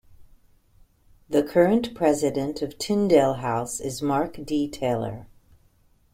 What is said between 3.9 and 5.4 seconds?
Mark D. Taylor.